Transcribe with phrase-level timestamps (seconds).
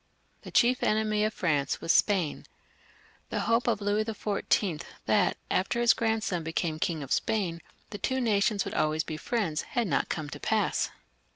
[0.41, 2.47] The chief enemy of France was Spain.
[3.29, 8.19] The hope of Louis XIV., that after his grandson became King of Spain, the two
[8.19, 10.89] nations would always be friends to one another, had not come to pass.